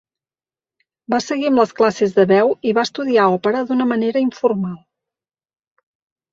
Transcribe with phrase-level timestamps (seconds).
[1.13, 4.77] Va seguir amb les classes de veu i va estudiar òpera d'una manera informal.